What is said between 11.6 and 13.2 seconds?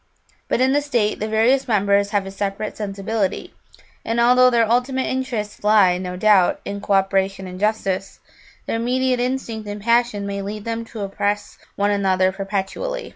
one another perpetually.